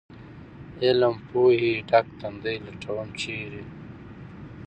[0.83, 3.63] علم پوهې ډک تندي لټوم، چېرې؟